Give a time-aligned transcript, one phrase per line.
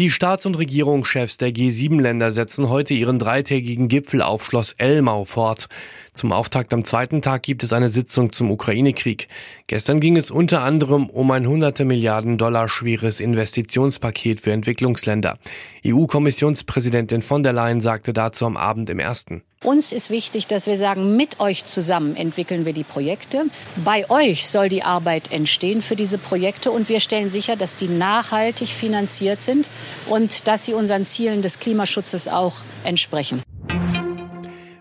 [0.00, 5.68] Die Staats- und Regierungschefs der G7-Länder setzen heute ihren dreitägigen Gipfel auf Schloss Elmau fort.
[6.14, 9.28] Zum Auftakt am zweiten Tag gibt es eine Sitzung zum Ukraine-Krieg.
[9.68, 15.38] Gestern ging es unter anderem um ein hunderte Milliarden Dollar schweres Investitionspaket für Entwicklungsländer.
[15.86, 19.44] EU-Kommissionspräsidentin von der Leyen sagte dazu am Abend im ersten.
[19.64, 23.46] Uns ist wichtig, dass wir sagen, mit euch zusammen entwickeln wir die Projekte.
[23.76, 27.88] Bei euch soll die Arbeit entstehen für diese Projekte und wir stellen sicher, dass die
[27.88, 29.70] nachhaltig finanziert sind
[30.06, 33.42] und dass sie unseren Zielen des Klimaschutzes auch entsprechen.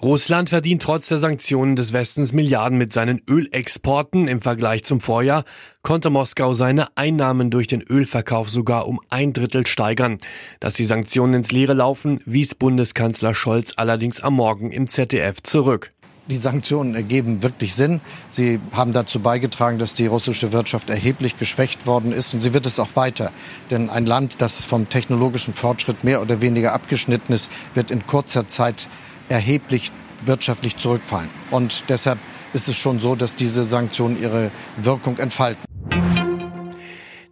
[0.00, 4.28] Russland verdient trotz der Sanktionen des Westens Milliarden mit seinen Ölexporten.
[4.28, 5.42] Im Vergleich zum Vorjahr
[5.82, 10.18] konnte Moskau seine Einnahmen durch den Ölverkauf sogar um ein Drittel steigern.
[10.60, 15.92] Dass die Sanktionen ins Leere laufen, wies Bundeskanzler Scholz allerdings am Morgen im ZDF zurück.
[16.28, 18.00] Die Sanktionen ergeben wirklich Sinn.
[18.28, 22.66] Sie haben dazu beigetragen, dass die russische Wirtschaft erheblich geschwächt worden ist und sie wird
[22.66, 23.32] es auch weiter.
[23.70, 28.46] Denn ein Land, das vom technologischen Fortschritt mehr oder weniger abgeschnitten ist, wird in kurzer
[28.46, 28.88] Zeit
[29.28, 29.90] erheblich
[30.24, 31.30] wirtschaftlich zurückfallen.
[31.50, 32.18] Und deshalb
[32.52, 35.62] ist es schon so, dass diese Sanktionen ihre Wirkung entfalten.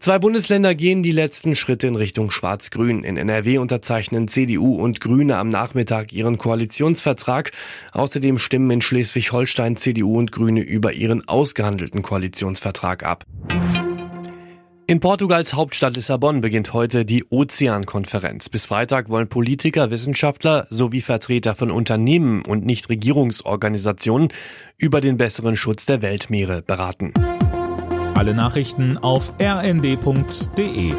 [0.07, 3.03] Zwei Bundesländer gehen die letzten Schritte in Richtung Schwarz-Grün.
[3.03, 7.51] In NRW unterzeichnen CDU und Grüne am Nachmittag ihren Koalitionsvertrag.
[7.91, 13.25] Außerdem stimmen in Schleswig-Holstein CDU und Grüne über ihren ausgehandelten Koalitionsvertrag ab.
[14.89, 18.49] In Portugals Hauptstadt Lissabon beginnt heute die Ozeankonferenz.
[18.49, 24.29] Bis Freitag wollen Politiker, Wissenschaftler sowie Vertreter von Unternehmen und Nichtregierungsorganisationen
[24.79, 27.13] über den besseren Schutz der Weltmeere beraten.
[28.15, 30.95] Alle Nachrichten auf rnd.de